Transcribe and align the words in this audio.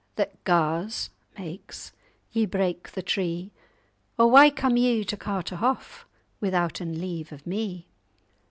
What 0.15 0.43
gars 0.45 1.11
(makes) 1.37 1.91
ye 2.31 2.47
break 2.47 2.93
the 2.93 3.03
tree? 3.03 3.51
Or 4.17 4.31
why 4.31 4.49
come 4.49 4.75
ye 4.75 5.03
to 5.03 5.15
Carterhaugh, 5.15 6.05
Withouten 6.39 6.99
leave 6.99 7.31
of 7.31 7.45
me? 7.45 7.85